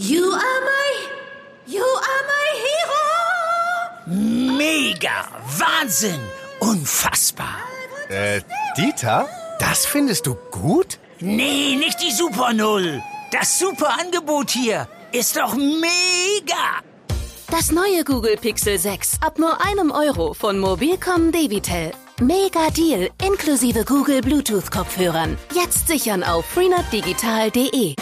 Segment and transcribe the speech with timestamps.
[0.00, 1.08] You are my,
[1.66, 2.48] you are my
[4.06, 4.56] hero.
[4.56, 5.26] Mega,
[5.58, 6.20] Wahnsinn,
[6.60, 7.56] unfassbar.
[8.08, 8.42] Äh,
[8.76, 9.28] Dieter?
[9.58, 11.00] Das findest du gut?
[11.18, 13.02] Nee, nicht die Super Null.
[13.32, 16.78] Das super Angebot hier ist doch mega.
[17.50, 21.90] Das neue Google Pixel 6 ab nur einem Euro von Mobilcom Debitel.
[22.20, 25.36] Mega Deal inklusive Google Bluetooth Kopfhörern.
[25.52, 27.96] Jetzt sichern auf freenotdigital.de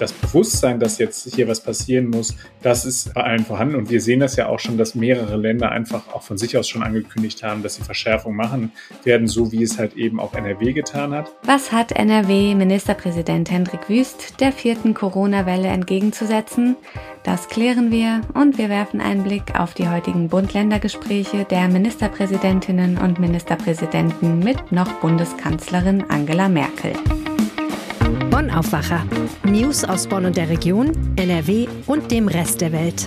[0.00, 3.74] das Bewusstsein, dass jetzt hier was passieren muss, das ist bei allen vorhanden.
[3.76, 6.68] Und wir sehen das ja auch schon, dass mehrere Länder einfach auch von sich aus
[6.68, 8.72] schon angekündigt haben, dass sie Verschärfung machen
[9.04, 11.30] werden, so wie es halt eben auch NRW getan hat.
[11.44, 16.76] Was hat NRW-Ministerpräsident Hendrik Wüst der vierten Corona-Welle entgegenzusetzen?
[17.24, 23.18] Das klären wir und wir werfen einen Blick auf die heutigen Bund-Länder-Gespräche der Ministerpräsidentinnen und
[23.18, 26.92] Ministerpräsidenten mit noch Bundeskanzlerin Angela Merkel.
[28.08, 29.04] Bonn Aufwacher.
[29.44, 33.06] News aus Bonn und der Region, NRW und dem Rest der Welt.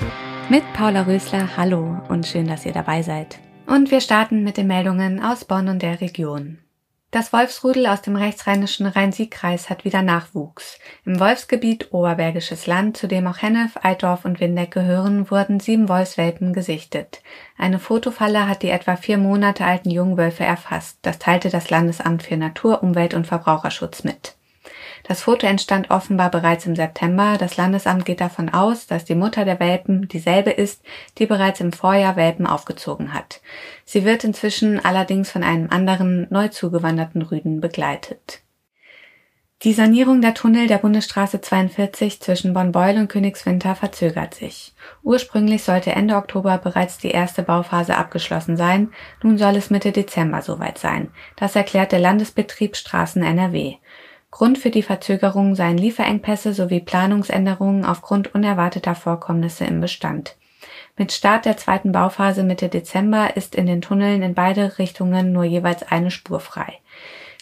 [0.50, 3.40] Mit Paula Rösler, hallo und schön, dass ihr dabei seid.
[3.66, 6.60] Und wir starten mit den Meldungen aus Bonn und der Region.
[7.10, 10.78] Das Wolfsrudel aus dem rechtsrheinischen Rhein-Sieg-Kreis hat wieder Nachwuchs.
[11.04, 16.54] Im Wolfsgebiet Oberbergisches Land, zu dem auch Hennef, Eidorf und Windeck gehören, wurden sieben Wolfswelpen
[16.54, 17.24] gesichtet.
[17.58, 21.00] Eine Fotofalle hat die etwa vier Monate alten Jungwölfe erfasst.
[21.02, 24.36] Das teilte das Landesamt für Natur, Umwelt und Verbraucherschutz mit.
[25.12, 27.36] Das Foto entstand offenbar bereits im September.
[27.38, 30.86] Das Landesamt geht davon aus, dass die Mutter der Welpen dieselbe ist,
[31.18, 33.42] die bereits im Vorjahr Welpen aufgezogen hat.
[33.84, 38.40] Sie wird inzwischen allerdings von einem anderen, neu zugewanderten Rüden begleitet.
[39.64, 44.74] Die Sanierung der Tunnel der Bundesstraße 42 zwischen Bonn-Beul und Königswinter verzögert sich.
[45.04, 50.42] Ursprünglich sollte Ende Oktober bereits die erste Bauphase abgeschlossen sein, nun soll es Mitte Dezember
[50.42, 51.12] soweit sein.
[51.36, 53.76] Das erklärt der Landesbetrieb Straßen NRW.
[54.32, 60.38] Grund für die Verzögerung seien Lieferengpässe sowie Planungsänderungen aufgrund unerwarteter Vorkommnisse im Bestand.
[60.98, 65.44] Mit Start der zweiten Bauphase Mitte Dezember ist in den Tunneln in beide Richtungen nur
[65.44, 66.80] jeweils eine Spur frei.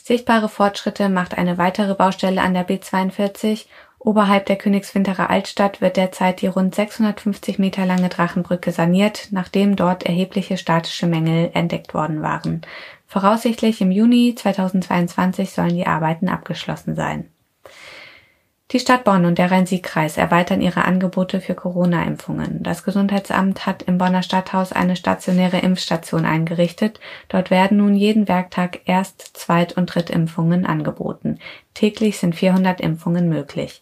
[0.03, 3.65] Sichtbare Fortschritte macht eine weitere Baustelle an der B42.
[3.99, 10.03] Oberhalb der Königswinterer Altstadt wird derzeit die rund 650 Meter lange Drachenbrücke saniert, nachdem dort
[10.03, 12.61] erhebliche statische Mängel entdeckt worden waren.
[13.05, 17.29] Voraussichtlich im Juni 2022 sollen die Arbeiten abgeschlossen sein.
[18.71, 22.61] Die Stadt Bonn und der Rhein-Sieg-Kreis erweitern ihre Angebote für Corona-Impfungen.
[22.61, 26.99] Das Gesundheitsamt hat im Bonner Stadthaus eine stationäre Impfstation eingerichtet.
[27.29, 31.39] Dort werden nun jeden Werktag Erst-, Zweit- und Drittimpfungen angeboten.
[31.73, 33.81] Täglich sind 400 Impfungen möglich.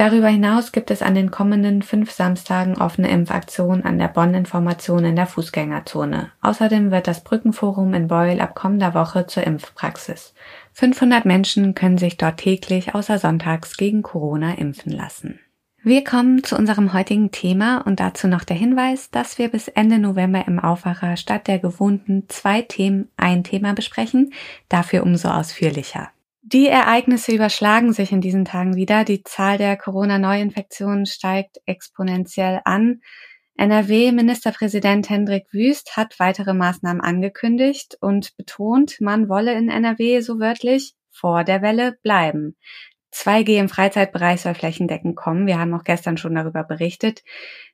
[0.00, 5.14] Darüber hinaus gibt es an den kommenden fünf Samstagen offene Impfaktionen an der Bonn-Information in
[5.14, 6.32] der Fußgängerzone.
[6.40, 10.32] Außerdem wird das Brückenforum in Beul ab kommender Woche zur Impfpraxis.
[10.72, 15.38] 500 Menschen können sich dort täglich außer sonntags gegen Corona impfen lassen.
[15.82, 19.98] Wir kommen zu unserem heutigen Thema und dazu noch der Hinweis, dass wir bis Ende
[19.98, 24.32] November im Aufwacher statt der gewohnten zwei Themen ein Thema besprechen,
[24.70, 26.08] dafür umso ausführlicher.
[26.52, 29.04] Die Ereignisse überschlagen sich in diesen Tagen wieder.
[29.04, 33.02] Die Zahl der Corona-Neuinfektionen steigt exponentiell an.
[33.56, 40.94] NRW-Ministerpräsident Hendrik Wüst hat weitere Maßnahmen angekündigt und betont, man wolle in NRW so wörtlich
[41.12, 42.56] vor der Welle bleiben.
[43.12, 45.46] 2G im Freizeitbereich soll flächendeckend kommen.
[45.46, 47.22] Wir haben auch gestern schon darüber berichtet.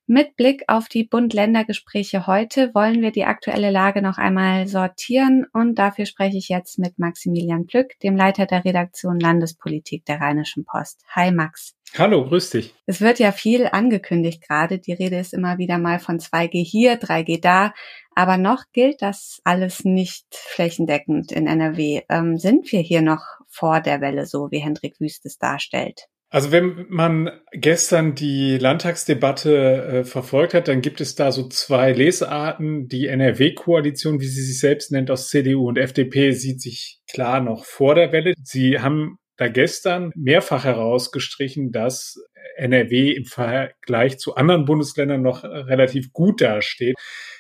[0.07, 5.75] Mit Blick auf die Bund-Länder-Gespräche heute wollen wir die aktuelle Lage noch einmal sortieren und
[5.75, 11.03] dafür spreche ich jetzt mit Maximilian Plück, dem Leiter der Redaktion Landespolitik der Rheinischen Post.
[11.09, 11.75] Hi Max.
[11.99, 12.75] Hallo, grüß dich.
[12.87, 14.79] Es wird ja viel angekündigt gerade.
[14.79, 17.73] Die Rede ist immer wieder mal von 2G hier, 3G da.
[18.15, 22.03] Aber noch gilt das alles nicht flächendeckend in NRW.
[22.09, 26.07] Ähm, sind wir hier noch vor der Welle, so wie Hendrik Wüst es darstellt?
[26.29, 31.93] Also wenn man gestern die Landtagsdebatte äh, verfolgt hat, dann gibt es da so zwei
[31.93, 32.89] Lesarten.
[32.89, 37.65] Die NRW-Koalition, wie sie sich selbst nennt, aus CDU und FDP, sieht sich klar noch
[37.65, 38.35] vor der Welle.
[38.43, 42.17] Sie haben da gestern mehrfach herausgestrichen, dass
[42.57, 46.97] NRW im Vergleich zu anderen Bundesländern noch relativ gut dasteht.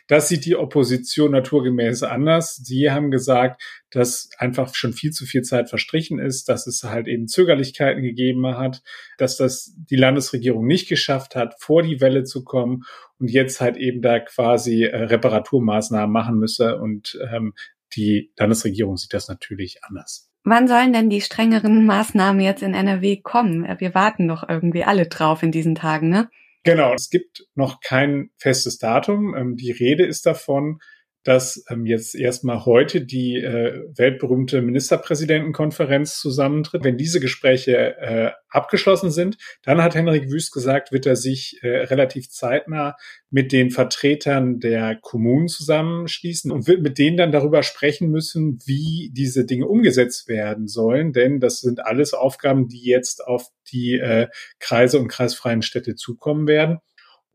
[0.08, 2.56] Das sieht die Opposition naturgemäß anders.
[2.56, 7.08] Sie haben gesagt, dass einfach schon viel zu viel Zeit verstrichen ist, dass es halt
[7.08, 8.82] eben Zögerlichkeiten gegeben hat,
[9.19, 12.85] dass das die Landesregierung nicht geschafft hat, vor die Welle zu kommen
[13.19, 16.79] und jetzt halt eben da quasi äh, Reparaturmaßnahmen machen müsse.
[16.79, 17.55] Und ähm,
[17.97, 20.31] die Landesregierung sieht das natürlich anders.
[20.44, 23.67] Wann sollen denn die strengeren Maßnahmen jetzt in NRW kommen?
[23.79, 26.31] Wir warten doch irgendwie alle drauf in diesen Tagen, ne?
[26.66, 29.36] Genau, es gibt noch kein festes Datum.
[29.36, 30.80] Ähm, die Rede ist davon,
[31.26, 36.84] dass ähm, jetzt erstmal heute die äh, weltberühmte Ministerpräsidentenkonferenz zusammentritt.
[36.84, 41.78] Wenn diese Gespräche äh, abgeschlossen sind, dann hat Henrik Wüst gesagt, wird er sich äh,
[41.87, 42.94] relativ zeitnah
[43.28, 49.11] mit den Vertretern der Kommunen zusammenschließen und wird mit denen dann darüber sprechen müssen, wie
[49.12, 51.12] diese Dinge umgesetzt werden sollen.
[51.12, 54.28] Denn das sind alles Aufgaben, die jetzt auf die äh,
[54.61, 56.78] Kreise und kreisfreien Städte zukommen werden.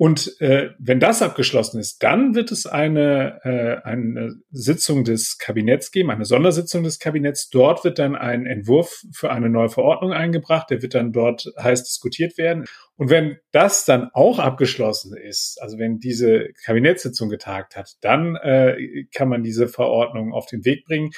[0.02, 5.92] Und äh, wenn das abgeschlossen ist, dann wird es eine, äh, eine Sitzung des Kabinetts
[5.92, 7.52] geben, eine Sondersitzung des Kabinetts.
[7.52, 10.72] Dort wird dann ein Entwurf für eine neue Verordnung eingebracht.
[10.72, 12.66] Der wird dann dort heiß diskutiert werden.
[12.96, 19.06] Und wenn das dann auch abgeschlossen ist, also wenn diese Kabinettssitzung getagt hat, dann äh,
[19.14, 21.12] kann man diese Verordnung auf den Weg bringen.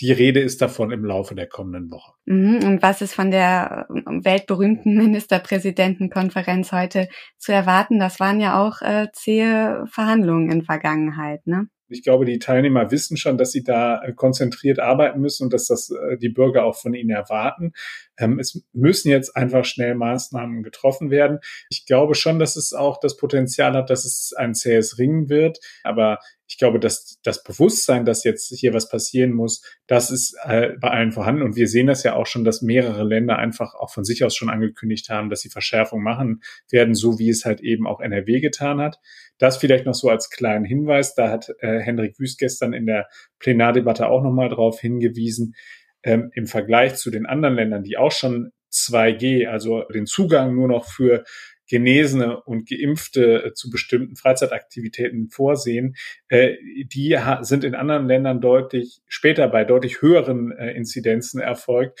[0.00, 2.12] Die Rede ist davon im Laufe der kommenden Woche.
[2.26, 2.60] Mhm.
[2.64, 7.98] Und was ist von der äh, weltberühmten Ministerpräsidentenkonferenz heute zu erwarten?
[7.98, 11.68] Das waren ja auch äh, zähe Verhandlungen in Vergangenheit, ne?
[11.90, 15.66] Ich glaube, die Teilnehmer wissen schon, dass sie da äh, konzentriert arbeiten müssen und dass
[15.66, 17.72] das äh, die Bürger auch von ihnen erwarten.
[18.18, 21.38] Ähm, es müssen jetzt einfach schnell Maßnahmen getroffen werden.
[21.70, 25.60] Ich glaube schon, dass es auch das Potenzial hat, dass es ein zähes Ringen wird.
[25.82, 26.18] Aber
[26.48, 30.88] ich glaube, dass das Bewusstsein, dass jetzt hier was passieren muss, das ist äh, bei
[30.88, 31.42] allen vorhanden.
[31.42, 34.34] Und wir sehen das ja auch schon, dass mehrere Länder einfach auch von sich aus
[34.34, 36.40] schon angekündigt haben, dass sie Verschärfung machen
[36.70, 38.98] werden, so wie es halt eben auch NRW getan hat.
[39.36, 41.14] Das vielleicht noch so als kleinen Hinweis.
[41.14, 43.08] Da hat äh, Hendrik Wüst gestern in der
[43.38, 45.54] Plenardebatte auch nochmal drauf hingewiesen.
[46.02, 50.68] Ähm, Im Vergleich zu den anderen Ländern, die auch schon 2G, also den Zugang nur
[50.68, 51.24] noch für
[51.68, 55.96] Genesene und Geimpfte äh, zu bestimmten Freizeitaktivitäten vorsehen,
[56.28, 62.00] äh, die sind in anderen Ländern deutlich später bei deutlich höheren äh, Inzidenzen erfolgt.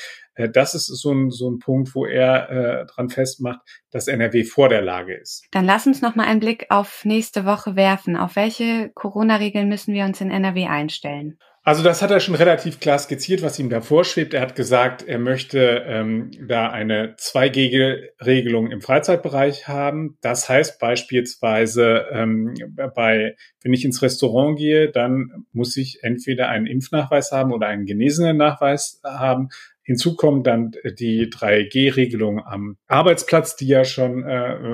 [0.52, 3.58] Das ist so ein, so ein Punkt, wo er äh, dran festmacht,
[3.90, 5.44] dass NRW vor der Lage ist.
[5.50, 8.16] Dann lass uns noch mal einen Blick auf nächste Woche werfen.
[8.16, 11.38] Auf welche Corona-Regeln müssen wir uns in NRW einstellen?
[11.68, 14.32] Also das hat er schon relativ klar skizziert, was ihm da vorschwebt.
[14.32, 20.16] Er hat gesagt, er möchte ähm, da eine 2G-Regelung im Freizeitbereich haben.
[20.22, 22.54] Das heißt beispielsweise, ähm,
[22.94, 27.84] bei, wenn ich ins Restaurant gehe, dann muss ich entweder einen Impfnachweis haben oder einen
[27.84, 29.50] genesenen Nachweis haben.
[29.88, 34.26] Hinzu kommt dann die 3G-Regelung am Arbeitsplatz, die ja schon äh,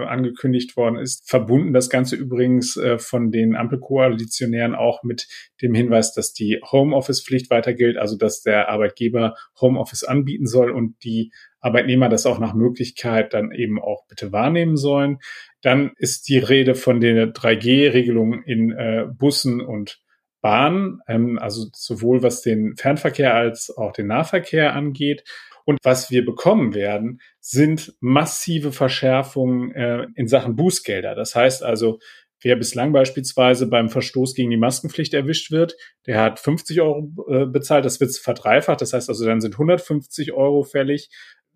[0.09, 1.31] angekündigt worden ist.
[1.31, 5.29] Verbunden das Ganze übrigens äh, von den Ampelkoalitionären auch mit
[5.63, 10.97] dem Hinweis, dass die Homeoffice-Pflicht weiter gilt, also dass der Arbeitgeber Homeoffice anbieten soll und
[11.05, 15.19] die Arbeitnehmer das auch nach Möglichkeit dann eben auch bitte wahrnehmen sollen.
[15.63, 20.04] Dann ist die Rede von der 3G-Regelung in äh, Bussen und
[20.45, 25.25] Bahn, ähm, also sowohl was den Fernverkehr als auch den Nahverkehr angeht.
[25.65, 31.15] Und was wir bekommen werden, sind massive Verschärfungen äh, in Sachen Bußgelder.
[31.15, 31.99] Das heißt also,
[32.43, 35.77] wer bislang beispielsweise beim Verstoß gegen die Maskenpflicht erwischt wird,
[36.07, 38.83] der hat 50 Euro äh, bezahlt, das wird verdreifacht.
[38.83, 41.09] Das heißt also, dann sind 150 Euro fällig.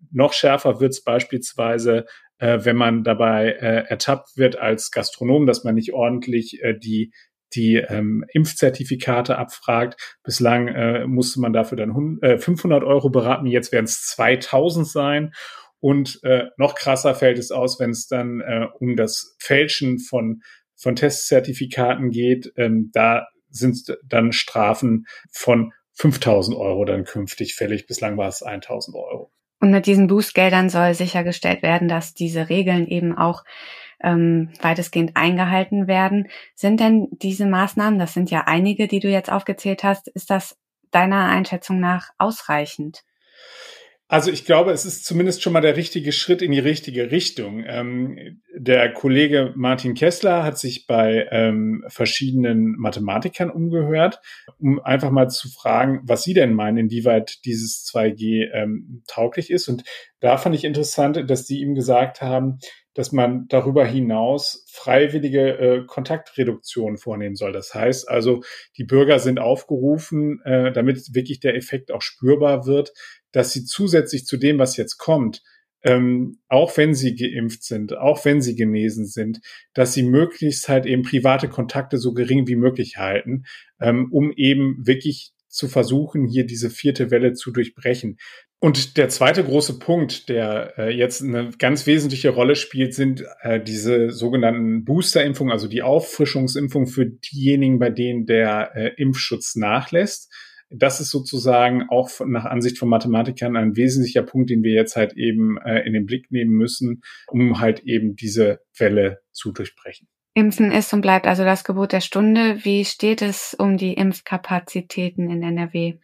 [0.09, 2.07] Noch schärfer wird es beispielsweise,
[2.39, 7.11] äh, wenn man dabei äh, ertappt wird als Gastronom, dass man nicht ordentlich äh, die
[7.53, 10.17] die ähm, Impfzertifikate abfragt.
[10.23, 15.33] Bislang äh, musste man dafür dann äh, 500 Euro beraten, jetzt werden es 2000 sein.
[15.79, 20.41] Und äh, noch krasser fällt es aus, wenn es dann äh, um das Fälschen von,
[20.75, 22.51] von Testzertifikaten geht.
[22.57, 27.87] Ähm, da sind dann Strafen von 5000 Euro dann künftig fällig.
[27.87, 29.31] Bislang war es 1000 Euro.
[29.61, 33.43] Und mit diesen Boostgeldern soll sichergestellt werden, dass diese Regeln eben auch
[34.01, 36.27] ähm, weitestgehend eingehalten werden.
[36.55, 40.57] Sind denn diese Maßnahmen, das sind ja einige, die du jetzt aufgezählt hast, ist das
[40.91, 43.03] deiner Einschätzung nach ausreichend?
[44.07, 47.63] Also ich glaube, es ist zumindest schon mal der richtige Schritt in die richtige Richtung.
[47.67, 54.19] Ähm, der Kollege Martin Kessler hat sich bei ähm, verschiedenen Mathematikern umgehört,
[54.57, 59.69] um einfach mal zu fragen, was sie denn meinen, inwieweit dieses 2G ähm, tauglich ist.
[59.69, 59.83] Und
[60.19, 62.59] da fand ich interessant, dass die ihm gesagt haben,
[62.93, 67.53] dass man darüber hinaus freiwillige äh, Kontaktreduktion vornehmen soll.
[67.53, 68.41] Das heißt also,
[68.77, 72.91] die Bürger sind aufgerufen, äh, damit wirklich der Effekt auch spürbar wird,
[73.31, 75.43] dass sie zusätzlich zu dem, was jetzt kommt,
[75.83, 79.39] ähm, auch wenn sie geimpft sind, auch wenn sie genesen sind,
[79.73, 83.45] dass sie möglichst halt eben private Kontakte so gering wie möglich halten,
[83.79, 88.17] ähm, um eben wirklich zu versuchen, hier diese vierte Welle zu durchbrechen.
[88.61, 93.61] Und der zweite große Punkt, der äh, jetzt eine ganz wesentliche Rolle spielt, sind äh,
[93.61, 100.29] diese sogenannten Boosterimpfungen, also die Auffrischungsimpfung für diejenigen, bei denen der äh, Impfschutz nachlässt.
[100.69, 104.95] Das ist sozusagen auch von, nach Ansicht von Mathematikern ein wesentlicher Punkt, den wir jetzt
[104.95, 110.07] halt eben äh, in den Blick nehmen müssen, um halt eben diese Welle zu durchbrechen.
[110.35, 112.63] Impfen ist und bleibt also das Gebot der Stunde.
[112.63, 115.97] Wie steht es um die Impfkapazitäten in NRW?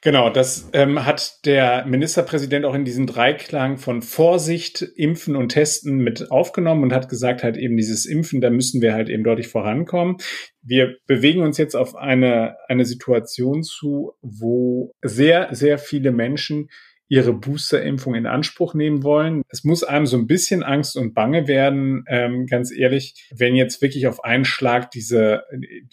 [0.00, 5.98] Genau, das ähm, hat der Ministerpräsident auch in diesen Dreiklang von Vorsicht, Impfen und Testen
[5.98, 9.48] mit aufgenommen und hat gesagt, halt eben dieses Impfen, da müssen wir halt eben deutlich
[9.48, 10.18] vorankommen.
[10.62, 16.68] Wir bewegen uns jetzt auf eine, eine Situation zu, wo sehr, sehr viele Menschen
[17.08, 19.42] ihre Boosterimpfung in Anspruch nehmen wollen.
[19.48, 23.82] Es muss einem so ein bisschen Angst und Bange werden, ähm, ganz ehrlich, wenn jetzt
[23.82, 25.42] wirklich auf einen Schlag diese,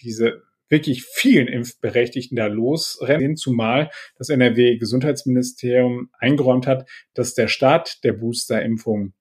[0.03, 8.13] diese wirklich vielen Impfberechtigten da losrennen, zumal das NRW-Gesundheitsministerium eingeräumt hat, dass der Start der
[8.13, 9.13] Boosterimpfung,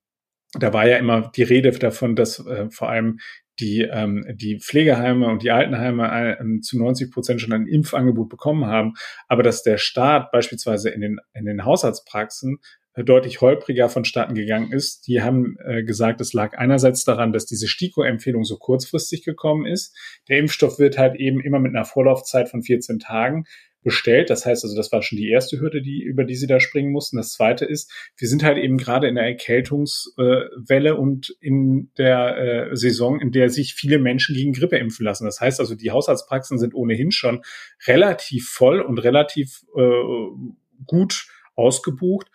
[0.59, 3.19] da war ja immer die Rede davon, dass äh, vor allem
[3.61, 8.67] die, ähm, die Pflegeheime und die Altenheime äh, zu 90 Prozent schon ein Impfangebot bekommen
[8.67, 8.95] haben,
[9.29, 12.59] aber dass der Staat beispielsweise in den, in den Hausarztpraxen
[13.03, 15.07] deutlich holpriger vonstatten gegangen ist.
[15.09, 19.97] Die haben äh, gesagt, es lag einerseits daran, dass diese STIKO-Empfehlung so kurzfristig gekommen ist.
[20.29, 23.47] Der Impfstoff wird halt eben immer mit einer Vorlaufzeit von 14 Tagen
[23.85, 24.31] bestellt.
[24.31, 26.91] Das heißt also, das war schon die erste Hürde, die, über die sie da springen
[26.91, 27.17] mussten.
[27.17, 32.71] Das zweite ist, wir sind halt eben gerade in der Erkältungswelle äh, und in der
[32.71, 35.27] äh, Saison, in der sich viele Menschen gegen Grippe impfen lassen.
[35.27, 37.43] Das heißt also, die Hausarztpraxen sind ohnehin schon
[37.87, 39.91] relativ voll und relativ äh,
[40.87, 42.29] gut ausgebucht.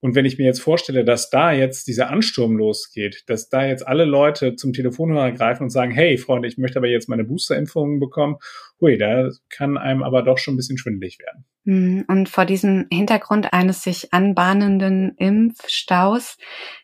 [0.00, 3.86] Und wenn ich mir jetzt vorstelle, dass da jetzt dieser Ansturm losgeht, dass da jetzt
[3.86, 7.98] alle Leute zum Telefonhörer greifen und sagen, hey Freunde, ich möchte aber jetzt meine Boosterimpfungen
[7.98, 8.36] bekommen,
[8.80, 11.44] hui, da kann einem aber doch schon ein bisschen schwindelig werden.
[11.64, 16.36] Hm, und vor diesem Hintergrund eines sich anbahnenden Impfstaus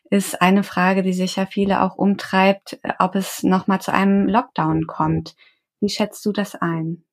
[0.09, 5.35] ist eine Frage, die sicher viele auch umtreibt, ob es nochmal zu einem Lockdown kommt.
[5.79, 7.03] Wie schätzt du das ein?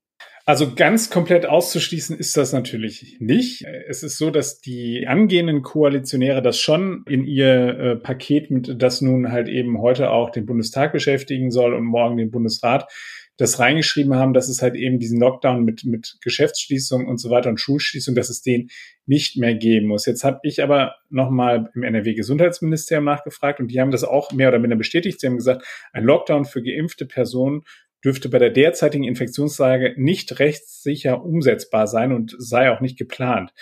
[0.50, 3.64] Also ganz komplett auszuschließen ist das natürlich nicht.
[3.86, 9.00] Es ist so, dass die angehenden Koalitionäre das schon in ihr äh, Paket mit, das
[9.00, 12.90] nun halt eben heute auch den Bundestag beschäftigen soll und morgen den Bundesrat,
[13.36, 17.48] das reingeschrieben haben, dass es halt eben diesen Lockdown mit, mit Geschäftsschließung und so weiter
[17.48, 18.70] und Schulschließung, dass es den
[19.06, 20.04] nicht mehr geben muss.
[20.04, 24.58] Jetzt habe ich aber nochmal im NRW-Gesundheitsministerium nachgefragt und die haben das auch mehr oder
[24.58, 25.20] minder bestätigt.
[25.20, 27.62] Sie haben gesagt, ein Lockdown für geimpfte Personen
[28.04, 33.52] dürfte bei der derzeitigen Infektionslage nicht rechtssicher umsetzbar sein und sei auch nicht geplant.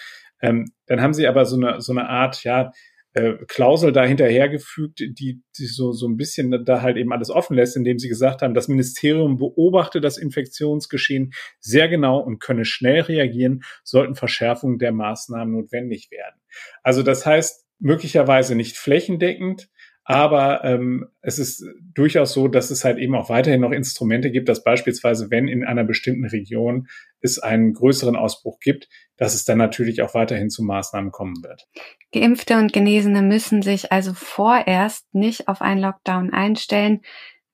[0.41, 2.73] Ähm, dann haben sie aber so eine, so eine Art, ja,
[3.15, 7.57] äh, Klausel da hinterhergefügt, die, die so, so ein bisschen da halt eben alles offen
[7.57, 13.01] lässt, indem sie gesagt haben, das Ministerium beobachte das Infektionsgeschehen sehr genau und könne schnell
[13.01, 16.41] reagieren, sollten Verschärfungen der Maßnahmen notwendig werden.
[16.83, 19.69] Also das heißt, möglicherweise nicht flächendeckend,
[20.11, 21.63] aber ähm, es ist
[21.93, 25.65] durchaus so, dass es halt eben auch weiterhin noch Instrumente gibt, dass beispielsweise, wenn in
[25.65, 26.89] einer bestimmten Region
[27.21, 28.89] es einen größeren Ausbruch gibt,
[29.19, 31.67] dass es dann natürlich auch weiterhin zu Maßnahmen kommen wird.
[32.11, 37.03] Geimpfte und Genesene müssen sich also vorerst nicht auf einen Lockdown einstellen.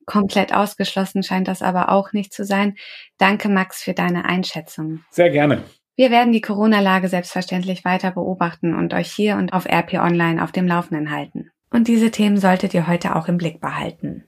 [0.07, 2.77] Komplett ausgeschlossen scheint das aber auch nicht zu sein.
[3.19, 5.01] Danke, Max, für deine Einschätzung.
[5.11, 5.65] Sehr gerne.
[5.97, 10.53] Wir werden die Corona-Lage selbstverständlich weiter beobachten und euch hier und auf RP Online auf
[10.53, 11.51] dem Laufenden halten.
[11.75, 14.23] Und diese Themen solltet ihr heute auch im Blick behalten.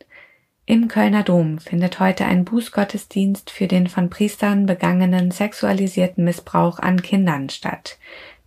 [0.65, 7.03] Im Kölner Dom findet heute ein Bußgottesdienst für den von Priestern begangenen sexualisierten Missbrauch an
[7.03, 7.99] Kindern statt.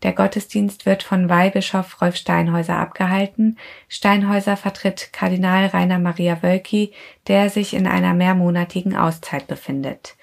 [0.04, 3.58] Der Gottesdienst wird von Weihbischof Rolf Steinhäuser abgehalten.
[3.88, 6.92] Steinhäuser vertritt Kardinal Rainer Maria Wölki,
[7.30, 10.18] der sich in einer mehrmonatigen Auszeit befindet.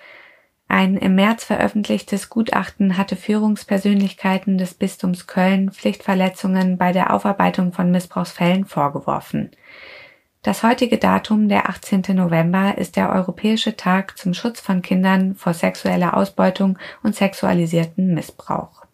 [0.69, 7.91] Ein im März veröffentlichtes Gutachten hatte Führungspersönlichkeiten des Bistums Köln Pflichtverletzungen bei der Aufarbeitung von
[7.91, 9.51] Missbrauchsfällen vorgeworfen.
[10.43, 12.03] Das heutige Datum, der 18.
[12.15, 18.85] November, ist der Europäische Tag zum Schutz von Kindern vor sexueller Ausbeutung und sexualisierten Missbrauch.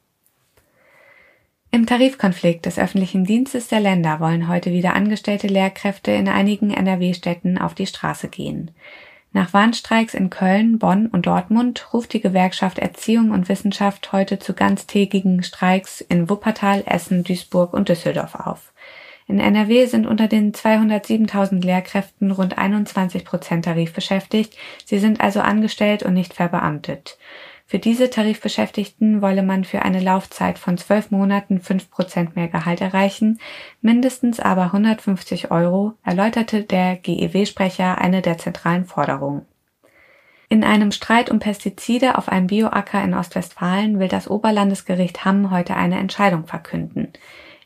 [1.71, 7.57] Im Tarifkonflikt des öffentlichen Dienstes der Länder wollen heute wieder angestellte Lehrkräfte in einigen NRW-Städten
[7.57, 8.71] auf die Straße gehen.
[9.35, 14.53] Nach Warnstreiks in Köln, Bonn und Dortmund ruft die Gewerkschaft Erziehung und Wissenschaft heute zu
[14.53, 18.73] ganztägigen Streiks in Wuppertal, Essen, Duisburg und Düsseldorf auf.
[19.27, 24.55] In NRW sind unter den 207.000 Lehrkräften rund 21 Prozent tarifbeschäftigt.
[24.85, 27.17] Sie sind also angestellt und nicht verbeamtet.
[27.73, 32.83] Für diese Tarifbeschäftigten wolle man für eine Laufzeit von zwölf Monaten fünf Prozent mehr Gehalt
[32.83, 33.41] erreichen,
[33.81, 39.47] mindestens aber 150 Euro, erläuterte der GEW-Sprecher eine der zentralen Forderungen.
[40.51, 45.75] In einem Streit um Pestizide auf einem Bioacker in Ostwestfalen will das Oberlandesgericht Hamm heute
[45.75, 47.15] eine Entscheidung verkünden.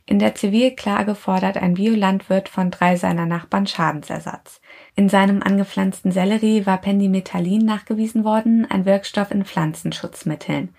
[0.06, 4.60] In der Zivilklage fordert ein Biolandwirt von drei seiner Nachbarn Schadensersatz.
[4.98, 10.70] In seinem angepflanzten Sellerie war Pendimethalin nachgewiesen worden, ein Wirkstoff in Pflanzenschutzmitteln.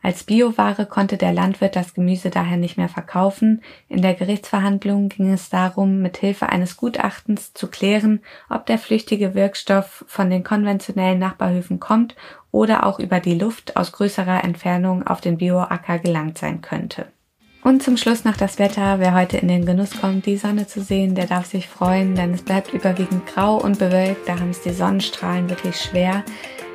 [0.00, 3.62] Als Bioware konnte der Landwirt das Gemüse daher nicht mehr verkaufen.
[3.88, 9.34] In der Gerichtsverhandlung ging es darum, mit Hilfe eines Gutachtens zu klären, ob der flüchtige
[9.34, 12.14] Wirkstoff von den konventionellen Nachbarhöfen kommt
[12.52, 17.06] oder auch über die Luft aus größerer Entfernung auf den Bioacker gelangt sein könnte.
[17.64, 19.00] Und zum Schluss noch das Wetter.
[19.00, 22.34] Wer heute in den Genuss kommt, die Sonne zu sehen, der darf sich freuen, denn
[22.34, 24.28] es bleibt überwiegend grau und bewölkt.
[24.28, 26.22] Da haben es die Sonnenstrahlen wirklich schwer.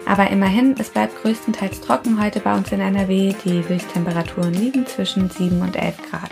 [0.08, 3.36] Aber immerhin, es bleibt größtenteils trocken heute bei uns in NRW.
[3.46, 6.32] Die Höchsttemperaturen liegen zwischen 7 und 11 Grad.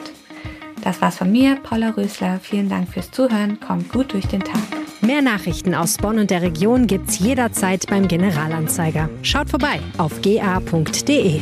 [0.83, 2.39] Das war's von mir, Paula Rösler.
[2.41, 3.59] Vielen Dank fürs Zuhören.
[3.59, 4.63] Kommt gut durch den Tag.
[5.01, 9.07] Mehr Nachrichten aus Bonn und der Region gibt's jederzeit beim Generalanzeiger.
[9.21, 11.41] Schaut vorbei auf ga.de.